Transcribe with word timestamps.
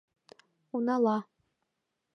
—Унала... 0.75 1.17